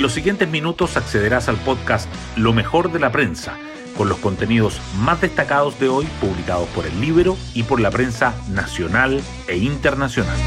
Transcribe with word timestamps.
En 0.00 0.04
los 0.04 0.14
siguientes 0.14 0.48
minutos 0.48 0.96
accederás 0.96 1.50
al 1.50 1.58
podcast 1.58 2.08
Lo 2.34 2.54
mejor 2.54 2.90
de 2.90 2.98
la 2.98 3.12
prensa, 3.12 3.58
con 3.98 4.08
los 4.08 4.16
contenidos 4.16 4.80
más 4.96 5.20
destacados 5.20 5.78
de 5.78 5.90
hoy 5.90 6.06
publicados 6.22 6.66
por 6.70 6.86
el 6.86 6.98
libro 7.02 7.36
y 7.52 7.64
por 7.64 7.80
la 7.80 7.90
prensa 7.90 8.34
nacional 8.48 9.20
e 9.46 9.58
internacional. 9.58 10.38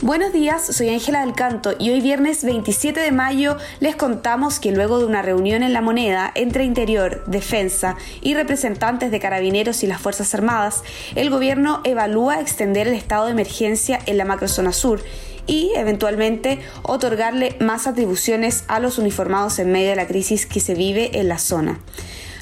Buenos 0.00 0.32
días, 0.32 0.64
soy 0.64 0.90
Ángela 0.90 1.22
del 1.24 1.34
Canto 1.34 1.74
y 1.76 1.90
hoy 1.90 2.00
viernes 2.00 2.44
27 2.44 3.00
de 3.00 3.10
mayo 3.10 3.56
les 3.80 3.96
contamos 3.96 4.60
que 4.60 4.70
luego 4.70 5.00
de 5.00 5.06
una 5.06 5.22
reunión 5.22 5.64
en 5.64 5.72
La 5.72 5.82
Moneda 5.82 6.30
entre 6.36 6.62
Interior, 6.62 7.24
Defensa 7.26 7.96
y 8.22 8.34
representantes 8.34 9.10
de 9.10 9.18
carabineros 9.18 9.82
y 9.82 9.88
las 9.88 10.00
Fuerzas 10.00 10.32
Armadas, 10.34 10.84
el 11.16 11.30
gobierno 11.30 11.80
evalúa 11.82 12.40
extender 12.40 12.86
el 12.86 12.94
estado 12.94 13.26
de 13.26 13.32
emergencia 13.32 13.98
en 14.06 14.18
la 14.18 14.24
macrozona 14.24 14.72
sur 14.72 15.02
y 15.50 15.72
eventualmente 15.74 16.60
otorgarle 16.82 17.56
más 17.58 17.88
atribuciones 17.88 18.62
a 18.68 18.78
los 18.78 18.98
uniformados 18.98 19.58
en 19.58 19.72
medio 19.72 19.90
de 19.90 19.96
la 19.96 20.06
crisis 20.06 20.46
que 20.46 20.60
se 20.60 20.74
vive 20.74 21.18
en 21.18 21.26
la 21.26 21.38
zona. 21.38 21.80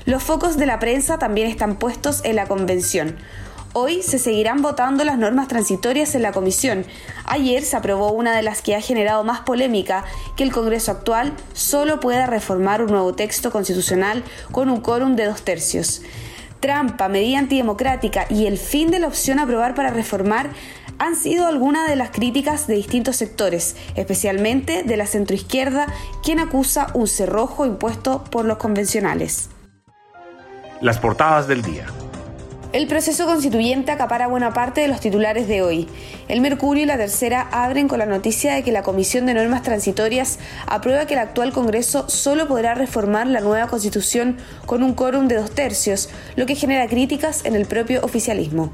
Los 0.05 0.23
focos 0.23 0.59
de 0.59 0.67
la 0.67 0.79
prensa 0.79 1.19
también 1.19 1.49
están 1.49 1.77
puestos 1.77 2.21
en 2.25 2.37
la 2.37 2.47
convención. 2.47 3.17
Hoy 3.73 4.03
se 4.03 4.19
seguirán 4.19 4.61
votando 4.61 5.05
las 5.05 5.17
normas 5.17 5.49
transitorias 5.49 6.15
en 6.15 6.23
la 6.23 6.33
comisión. 6.33 6.85
Ayer 7.25 7.63
se 7.63 7.79
aprobó 7.79 8.13
una 8.13 8.37
de 8.37 8.43
las 8.43 8.61
que 8.61 8.77
ha 8.77 8.81
generado 8.83 9.25
más 9.25 9.41
polémica, 9.41 10.05
que 10.37 10.43
el 10.43 10.53
Congreso 10.53 10.93
actual 10.93 11.33
solo 11.55 12.01
pueda 12.01 12.27
reformar 12.27 12.83
un 12.83 12.91
nuevo 12.91 13.15
texto 13.15 13.51
constitucional 13.51 14.23
con 14.53 14.69
un 14.69 14.83
quórum 14.83 15.17
de 15.17 15.25
dos 15.25 15.43
tercios. 15.43 16.03
Trampa, 16.61 17.09
medida 17.09 17.39
antidemocrática 17.39 18.27
y 18.29 18.47
el 18.47 18.59
fin 18.59 18.91
de 18.91 18.99
la 18.99 19.07
opción 19.07 19.39
aprobar 19.39 19.75
para 19.75 19.91
reformar 19.91 20.51
han 20.99 21.17
sido 21.17 21.47
algunas 21.47 21.89
de 21.89 21.97
las 21.97 22.11
críticas 22.11 22.67
de 22.67 22.75
distintos 22.75 23.17
sectores, 23.17 23.77
especialmente 23.95 24.83
de 24.83 24.97
la 24.97 25.07
centroizquierda, 25.07 25.87
quien 26.23 26.41
acusa 26.41 26.89
un 26.95 27.07
cerrojo 27.07 27.67
impuesto 27.67 28.25
por 28.25 28.45
los 28.45 28.59
convencionales. 28.59 29.51
Las 30.81 30.99
portadas 30.99 31.49
del 31.49 31.63
día. 31.63 31.87
El 32.71 32.87
proceso 32.87 33.25
constituyente 33.25 33.93
acapara 33.93 34.27
buena 34.27 34.53
parte 34.53 34.83
de 34.83 34.89
los 34.89 35.01
titulares 35.01 35.49
de 35.49 35.63
hoy. 35.63 35.89
El 36.29 36.43
Mercurio 36.43 36.83
y 36.83 36.87
la 36.87 36.99
Tercera 36.99 37.49
abren 37.51 37.89
con 37.89 37.99
la 37.99 38.05
noticia 38.05 38.55
de 38.55 38.63
que 38.63 38.73
la 38.73 38.83
Comisión 38.83 39.25
de 39.25 39.33
Normas 39.33 39.63
Transitorias 39.63 40.39
aprueba 40.67 41.07
que 41.07 41.15
el 41.15 41.21
actual 41.21 41.55
Congreso 41.55 42.11
solo 42.11 42.47
podrá 42.47 42.75
reformar 42.75 43.27
la 43.27 43.41
nueva 43.41 43.69
Constitución 43.69 44.37
con 44.67 44.83
un 44.83 44.93
quórum 44.93 45.29
de 45.29 45.37
dos 45.37 45.51
tercios, 45.51 46.11
lo 46.37 46.45
que 46.45 46.57
genera 46.57 46.87
críticas 46.89 47.47
en 47.47 47.57
el 47.57 47.65
propio 47.65 48.03
oficialismo. 48.05 48.71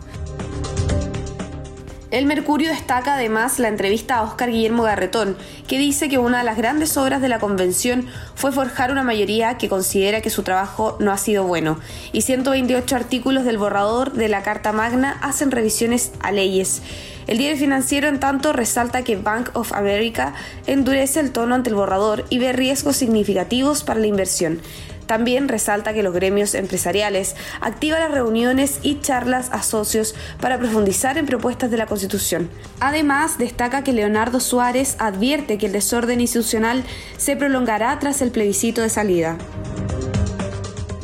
El 2.14 2.26
Mercurio 2.26 2.70
destaca 2.70 3.14
además 3.14 3.58
la 3.58 3.66
entrevista 3.66 4.14
a 4.14 4.22
Óscar 4.22 4.48
Guillermo 4.48 4.84
Garretón, 4.84 5.36
que 5.66 5.80
dice 5.80 6.08
que 6.08 6.18
una 6.18 6.38
de 6.38 6.44
las 6.44 6.56
grandes 6.56 6.96
obras 6.96 7.20
de 7.20 7.28
la 7.28 7.40
convención 7.40 8.06
fue 8.36 8.52
forjar 8.52 8.92
una 8.92 9.02
mayoría 9.02 9.58
que 9.58 9.68
considera 9.68 10.20
que 10.20 10.30
su 10.30 10.44
trabajo 10.44 10.96
no 11.00 11.10
ha 11.10 11.18
sido 11.18 11.42
bueno, 11.42 11.80
y 12.12 12.20
128 12.20 12.94
artículos 12.94 13.44
del 13.44 13.58
borrador 13.58 14.12
de 14.12 14.28
la 14.28 14.44
Carta 14.44 14.70
Magna 14.70 15.18
hacen 15.22 15.50
revisiones 15.50 16.12
a 16.20 16.30
leyes. 16.30 16.82
El 17.26 17.38
diario 17.38 17.58
financiero, 17.58 18.06
en 18.06 18.20
tanto, 18.20 18.52
resalta 18.52 19.02
que 19.02 19.16
Bank 19.16 19.50
of 19.54 19.72
America 19.72 20.34
endurece 20.68 21.18
el 21.18 21.32
tono 21.32 21.56
ante 21.56 21.70
el 21.70 21.74
borrador 21.74 22.26
y 22.30 22.38
ve 22.38 22.52
riesgos 22.52 22.96
significativos 22.96 23.82
para 23.82 23.98
la 23.98 24.06
inversión. 24.06 24.60
También 25.06 25.48
resalta 25.48 25.92
que 25.92 26.02
los 26.02 26.14
gremios 26.14 26.54
empresariales 26.54 27.36
activan 27.60 28.00
las 28.00 28.10
reuniones 28.10 28.78
y 28.82 29.00
charlas 29.00 29.50
a 29.52 29.62
socios 29.62 30.14
para 30.40 30.58
profundizar 30.58 31.18
en 31.18 31.26
propuestas 31.26 31.70
de 31.70 31.76
la 31.76 31.86
Constitución. 31.86 32.50
Además, 32.80 33.38
destaca 33.38 33.84
que 33.84 33.92
Leonardo 33.92 34.40
Suárez 34.40 34.96
advierte 34.98 35.58
que 35.58 35.66
el 35.66 35.72
desorden 35.72 36.20
institucional 36.20 36.84
se 37.16 37.36
prolongará 37.36 37.98
tras 37.98 38.22
el 38.22 38.30
plebiscito 38.30 38.82
de 38.82 38.88
salida. 38.88 39.38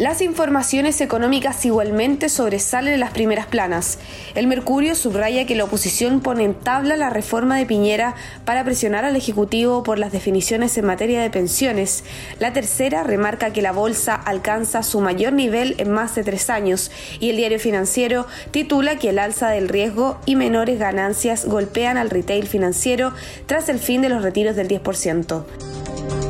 Las 0.00 0.22
informaciones 0.22 0.98
económicas 1.02 1.62
igualmente 1.66 2.30
sobresalen 2.30 2.94
en 2.94 3.00
las 3.00 3.10
primeras 3.10 3.44
planas. 3.44 3.98
El 4.34 4.46
Mercurio 4.46 4.94
subraya 4.94 5.44
que 5.44 5.54
la 5.54 5.64
oposición 5.64 6.20
pone 6.20 6.44
en 6.44 6.54
tabla 6.54 6.96
la 6.96 7.10
reforma 7.10 7.58
de 7.58 7.66
Piñera 7.66 8.14
para 8.46 8.64
presionar 8.64 9.04
al 9.04 9.14
Ejecutivo 9.14 9.82
por 9.82 9.98
las 9.98 10.10
definiciones 10.10 10.78
en 10.78 10.86
materia 10.86 11.20
de 11.20 11.28
pensiones. 11.28 12.02
La 12.38 12.54
tercera 12.54 13.02
remarca 13.02 13.52
que 13.52 13.60
la 13.60 13.72
bolsa 13.72 14.14
alcanza 14.14 14.82
su 14.82 15.02
mayor 15.02 15.34
nivel 15.34 15.74
en 15.76 15.90
más 15.90 16.14
de 16.14 16.24
tres 16.24 16.48
años 16.48 16.90
y 17.20 17.28
el 17.28 17.36
diario 17.36 17.60
financiero 17.60 18.26
titula 18.52 18.96
que 18.96 19.10
el 19.10 19.18
alza 19.18 19.50
del 19.50 19.68
riesgo 19.68 20.18
y 20.24 20.34
menores 20.34 20.78
ganancias 20.78 21.44
golpean 21.44 21.98
al 21.98 22.08
retail 22.08 22.46
financiero 22.46 23.12
tras 23.44 23.68
el 23.68 23.78
fin 23.78 24.00
de 24.00 24.08
los 24.08 24.22
retiros 24.22 24.56
del 24.56 24.66
10%. 24.68 26.29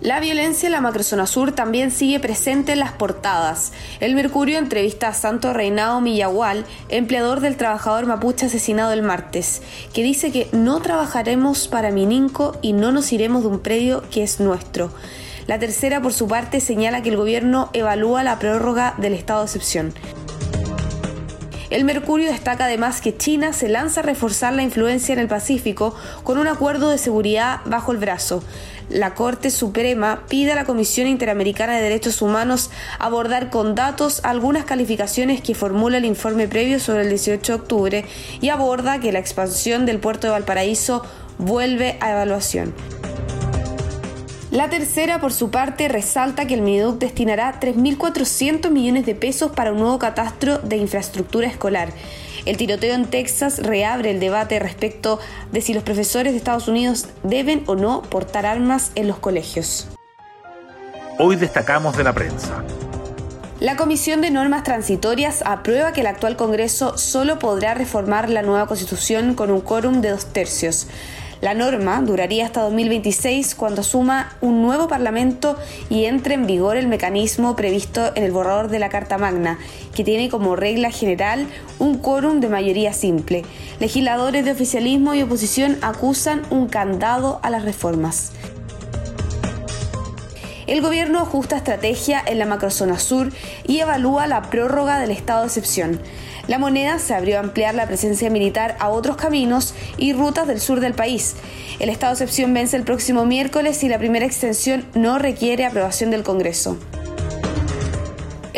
La 0.00 0.20
violencia 0.20 0.68
en 0.68 0.72
la 0.72 0.80
macrozona 0.80 1.26
sur 1.26 1.50
también 1.50 1.90
sigue 1.90 2.20
presente 2.20 2.72
en 2.72 2.78
las 2.78 2.92
portadas. 2.92 3.72
El 3.98 4.14
Mercurio 4.14 4.58
entrevista 4.58 5.08
a 5.08 5.12
Santo 5.12 5.52
Reinado 5.52 6.00
Millagual, 6.00 6.64
empleador 6.88 7.40
del 7.40 7.56
trabajador 7.56 8.06
mapuche 8.06 8.46
asesinado 8.46 8.92
el 8.92 9.02
martes, 9.02 9.60
que 9.92 10.04
dice 10.04 10.30
que 10.30 10.48
no 10.52 10.80
trabajaremos 10.80 11.66
para 11.66 11.90
Mininco 11.90 12.56
y 12.62 12.74
no 12.74 12.92
nos 12.92 13.12
iremos 13.12 13.42
de 13.42 13.48
un 13.48 13.58
predio 13.58 14.04
que 14.08 14.22
es 14.22 14.38
nuestro. 14.38 14.92
La 15.48 15.58
tercera, 15.58 16.00
por 16.00 16.12
su 16.12 16.28
parte, 16.28 16.60
señala 16.60 17.02
que 17.02 17.08
el 17.08 17.16
gobierno 17.16 17.68
evalúa 17.72 18.22
la 18.22 18.38
prórroga 18.38 18.94
del 18.98 19.14
estado 19.14 19.40
de 19.40 19.46
excepción. 19.46 19.94
El 21.70 21.84
Mercurio 21.84 22.30
destaca 22.32 22.64
además 22.64 23.02
que 23.02 23.16
China 23.16 23.52
se 23.52 23.68
lanza 23.68 24.00
a 24.00 24.02
reforzar 24.02 24.54
la 24.54 24.62
influencia 24.62 25.12
en 25.12 25.18
el 25.18 25.28
Pacífico 25.28 25.94
con 26.24 26.38
un 26.38 26.48
acuerdo 26.48 26.88
de 26.88 26.96
seguridad 26.96 27.60
bajo 27.66 27.92
el 27.92 27.98
brazo. 27.98 28.42
La 28.88 29.14
Corte 29.14 29.50
Suprema 29.50 30.22
pide 30.30 30.52
a 30.52 30.54
la 30.54 30.64
Comisión 30.64 31.06
Interamericana 31.06 31.76
de 31.76 31.82
Derechos 31.82 32.22
Humanos 32.22 32.70
abordar 32.98 33.50
con 33.50 33.74
datos 33.74 34.24
algunas 34.24 34.64
calificaciones 34.64 35.42
que 35.42 35.54
formula 35.54 35.98
el 35.98 36.06
informe 36.06 36.48
previo 36.48 36.80
sobre 36.80 37.02
el 37.02 37.10
18 37.10 37.52
de 37.52 37.58
octubre 37.58 38.04
y 38.40 38.48
aborda 38.48 38.98
que 38.98 39.12
la 39.12 39.18
expansión 39.18 39.84
del 39.84 39.98
puerto 39.98 40.26
de 40.26 40.32
Valparaíso 40.32 41.02
vuelve 41.36 41.98
a 42.00 42.12
evaluación. 42.12 42.72
La 44.58 44.68
tercera, 44.68 45.20
por 45.20 45.32
su 45.32 45.52
parte, 45.52 45.86
resalta 45.86 46.48
que 46.48 46.54
el 46.54 46.62
Mineduc 46.62 46.98
destinará 46.98 47.60
3.400 47.60 48.70
millones 48.70 49.06
de 49.06 49.14
pesos 49.14 49.52
para 49.52 49.70
un 49.70 49.78
nuevo 49.78 50.00
catastro 50.00 50.58
de 50.58 50.78
infraestructura 50.78 51.46
escolar. 51.46 51.90
El 52.44 52.56
tiroteo 52.56 52.92
en 52.96 53.04
Texas 53.04 53.60
reabre 53.62 54.10
el 54.10 54.18
debate 54.18 54.58
respecto 54.58 55.20
de 55.52 55.60
si 55.60 55.74
los 55.74 55.84
profesores 55.84 56.32
de 56.32 56.38
Estados 56.38 56.66
Unidos 56.66 57.06
deben 57.22 57.62
o 57.66 57.76
no 57.76 58.02
portar 58.02 58.46
armas 58.46 58.90
en 58.96 59.06
los 59.06 59.20
colegios. 59.20 59.86
Hoy 61.20 61.36
destacamos 61.36 61.96
de 61.96 62.02
la 62.02 62.12
prensa. 62.12 62.64
La 63.60 63.76
Comisión 63.76 64.20
de 64.20 64.32
Normas 64.32 64.64
Transitorias 64.64 65.42
aprueba 65.46 65.92
que 65.92 66.00
el 66.00 66.08
actual 66.08 66.36
Congreso 66.36 66.98
solo 66.98 67.38
podrá 67.38 67.74
reformar 67.74 68.28
la 68.28 68.42
nueva 68.42 68.66
Constitución 68.66 69.34
con 69.34 69.52
un 69.52 69.60
quórum 69.60 70.00
de 70.00 70.10
dos 70.10 70.26
tercios. 70.26 70.88
La 71.40 71.54
norma 71.54 72.00
duraría 72.02 72.46
hasta 72.46 72.62
2026 72.62 73.54
cuando 73.54 73.84
suma 73.84 74.36
un 74.40 74.60
nuevo 74.60 74.88
Parlamento 74.88 75.56
y 75.88 76.06
entre 76.06 76.34
en 76.34 76.46
vigor 76.46 76.76
el 76.76 76.88
mecanismo 76.88 77.54
previsto 77.54 78.10
en 78.16 78.24
el 78.24 78.32
borrador 78.32 78.68
de 78.68 78.80
la 78.80 78.88
Carta 78.88 79.18
Magna, 79.18 79.58
que 79.94 80.02
tiene 80.02 80.30
como 80.30 80.56
regla 80.56 80.90
general 80.90 81.46
un 81.78 81.98
quórum 81.98 82.40
de 82.40 82.48
mayoría 82.48 82.92
simple. 82.92 83.44
Legisladores 83.78 84.44
de 84.44 84.50
oficialismo 84.50 85.14
y 85.14 85.22
oposición 85.22 85.78
acusan 85.80 86.42
un 86.50 86.66
candado 86.66 87.38
a 87.42 87.50
las 87.50 87.64
reformas. 87.64 88.32
El 90.68 90.82
gobierno 90.82 91.20
ajusta 91.20 91.56
estrategia 91.56 92.22
en 92.24 92.38
la 92.38 92.44
macrozona 92.44 92.98
sur 92.98 93.32
y 93.66 93.78
evalúa 93.78 94.26
la 94.26 94.42
prórroga 94.50 95.00
del 95.00 95.10
estado 95.10 95.40
de 95.40 95.46
excepción. 95.46 95.98
La 96.46 96.58
moneda 96.58 96.98
se 96.98 97.14
abrió 97.14 97.38
a 97.38 97.40
ampliar 97.40 97.74
la 97.74 97.86
presencia 97.86 98.28
militar 98.28 98.76
a 98.78 98.90
otros 98.90 99.16
caminos 99.16 99.74
y 99.96 100.12
rutas 100.12 100.46
del 100.46 100.60
sur 100.60 100.80
del 100.80 100.92
país. 100.92 101.36
El 101.78 101.88
estado 101.88 102.14
de 102.14 102.22
excepción 102.22 102.52
vence 102.52 102.76
el 102.76 102.84
próximo 102.84 103.24
miércoles 103.24 103.82
y 103.82 103.88
la 103.88 103.98
primera 103.98 104.26
extensión 104.26 104.84
no 104.94 105.18
requiere 105.18 105.64
aprobación 105.64 106.10
del 106.10 106.22
Congreso. 106.22 106.76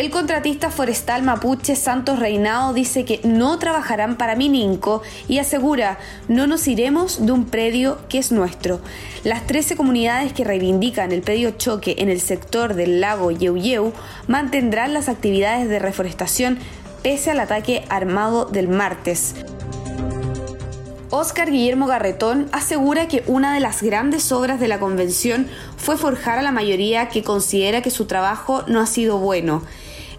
El 0.00 0.08
contratista 0.08 0.70
forestal 0.70 1.23
mapuche 1.23 1.76
Santos 1.76 2.19
Reinao 2.19 2.73
dice 2.73 3.05
que 3.05 3.20
no 3.23 3.58
trabajarán 3.58 4.17
para 4.17 4.35
Mininco 4.35 5.02
y 5.29 5.41
asegura 5.41 5.99
no 6.26 6.47
nos 6.47 6.67
iremos 6.69 7.26
de 7.26 7.32
un 7.32 7.44
predio 7.44 7.99
que 8.08 8.17
es 8.17 8.32
nuestro. 8.32 8.81
Las 9.25 9.47
13 9.47 9.76
comunidades 9.76 10.32
que 10.32 10.43
reivindican 10.43 11.12
el 11.12 11.20
predio 11.20 11.50
choque 11.50 11.97
en 11.99 12.08
el 12.08 12.23
sector 12.23 12.73
del 12.73 13.02
lago 13.02 13.31
Yeuyeu 13.31 13.93
mantendrán 14.26 14.94
las 14.94 15.11
actividades 15.11 15.69
de 15.69 15.79
reforestación 15.79 16.58
pese 17.02 17.32
al 17.32 17.41
ataque 17.41 17.85
armado 17.91 18.47
del 18.47 18.69
martes. 18.69 19.35
Óscar 21.12 21.50
Guillermo 21.50 21.88
Garretón 21.88 22.48
asegura 22.52 23.08
que 23.08 23.24
una 23.26 23.52
de 23.52 23.58
las 23.58 23.82
grandes 23.82 24.30
obras 24.30 24.60
de 24.60 24.68
la 24.68 24.78
convención 24.78 25.48
fue 25.76 25.96
forjar 25.96 26.38
a 26.38 26.42
la 26.42 26.52
mayoría 26.52 27.08
que 27.08 27.24
considera 27.24 27.82
que 27.82 27.90
su 27.90 28.06
trabajo 28.06 28.62
no 28.68 28.78
ha 28.78 28.86
sido 28.86 29.18
bueno. 29.18 29.62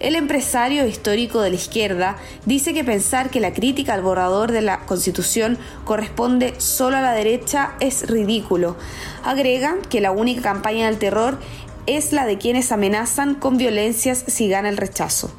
El 0.00 0.16
empresario 0.16 0.86
histórico 0.86 1.40
de 1.40 1.48
la 1.48 1.56
izquierda 1.56 2.16
dice 2.44 2.74
que 2.74 2.84
pensar 2.84 3.30
que 3.30 3.40
la 3.40 3.54
crítica 3.54 3.94
al 3.94 4.02
borrador 4.02 4.52
de 4.52 4.60
la 4.60 4.80
Constitución 4.80 5.56
corresponde 5.86 6.60
solo 6.60 6.98
a 6.98 7.00
la 7.00 7.14
derecha 7.14 7.72
es 7.80 8.10
ridículo. 8.10 8.76
Agrega 9.24 9.76
que 9.88 10.02
la 10.02 10.10
única 10.10 10.42
campaña 10.42 10.86
del 10.86 10.98
terror 10.98 11.38
es 11.86 12.12
la 12.12 12.26
de 12.26 12.36
quienes 12.36 12.70
amenazan 12.70 13.34
con 13.34 13.56
violencias 13.56 14.24
si 14.26 14.46
gana 14.50 14.68
el 14.68 14.76
rechazo. 14.76 15.32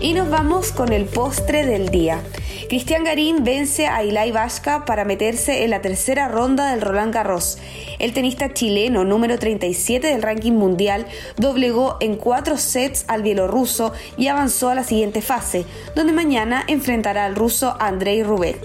Y 0.00 0.14
nos 0.14 0.30
vamos 0.30 0.72
con 0.72 0.94
el 0.94 1.04
postre 1.04 1.66
del 1.66 1.90
día. 1.90 2.22
Cristian 2.70 3.02
Garín 3.02 3.42
vence 3.42 3.88
a 3.88 4.04
Ilai 4.04 4.30
Vasca 4.30 4.84
para 4.84 5.04
meterse 5.04 5.64
en 5.64 5.70
la 5.70 5.82
tercera 5.82 6.28
ronda 6.28 6.70
del 6.70 6.80
Roland 6.80 7.12
Garros. 7.12 7.58
El 7.98 8.12
tenista 8.12 8.54
chileno 8.54 9.02
número 9.04 9.40
37 9.40 10.06
del 10.06 10.22
ranking 10.22 10.52
mundial 10.52 11.06
doblegó 11.36 11.96
en 11.98 12.14
cuatro 12.14 12.56
sets 12.56 13.06
al 13.08 13.24
bielorruso 13.24 13.92
y 14.16 14.28
avanzó 14.28 14.68
a 14.68 14.76
la 14.76 14.84
siguiente 14.84 15.20
fase, 15.20 15.64
donde 15.96 16.12
mañana 16.12 16.62
enfrentará 16.68 17.24
al 17.24 17.34
ruso 17.34 17.74
Andrei 17.80 18.22
Rublev. 18.22 18.60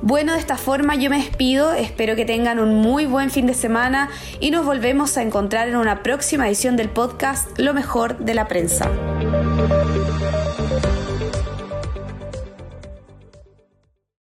Bueno, 0.00 0.32
de 0.32 0.38
esta 0.38 0.56
forma 0.56 0.94
yo 0.94 1.10
me 1.10 1.18
despido, 1.18 1.74
espero 1.74 2.16
que 2.16 2.24
tengan 2.24 2.60
un 2.60 2.76
muy 2.76 3.04
buen 3.04 3.30
fin 3.30 3.46
de 3.46 3.52
semana 3.52 4.08
y 4.40 4.50
nos 4.52 4.64
volvemos 4.64 5.18
a 5.18 5.22
encontrar 5.22 5.68
en 5.68 5.76
una 5.76 6.02
próxima 6.02 6.48
edición 6.48 6.78
del 6.78 6.88
podcast 6.88 7.46
Lo 7.58 7.74
mejor 7.74 8.16
de 8.16 8.32
la 8.32 8.48
prensa. 8.48 8.90